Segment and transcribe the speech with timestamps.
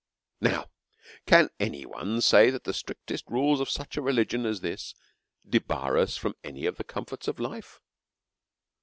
[0.39, 0.71] Now,
[1.27, 4.95] can any one say that the strictest rules of such a religion as this
[5.47, 7.79] debar us any of the comforts of life?